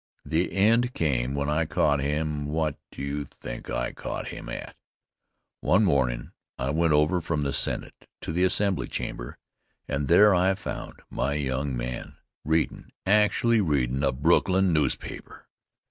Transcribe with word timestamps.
The 0.25 0.51
end 0.51 0.95
came 0.95 1.35
when 1.35 1.47
I 1.47 1.65
caught 1.65 1.99
him 1.99 2.47
what 2.47 2.75
do 2.91 3.03
you 3.03 3.23
think 3.23 3.69
I 3.69 3.91
caught 3.91 4.29
him 4.29 4.49
at? 4.49 4.75
One 5.59 5.83
mornin' 5.85 6.31
I 6.57 6.71
went 6.71 6.91
over 6.93 7.21
from 7.21 7.43
the 7.43 7.53
Senate 7.53 7.93
to 8.21 8.31
the 8.31 8.43
Assembly 8.43 8.87
chamber, 8.87 9.37
and 9.87 10.07
there 10.07 10.33
I 10.33 10.55
found 10.55 11.03
my 11.11 11.33
young 11.33 11.77
man 11.77 12.15
readin' 12.43 12.89
actually 13.05 13.61
readin' 13.61 14.03
a 14.03 14.11
Brooklyn 14.11 14.73
newspaper! 14.73 15.47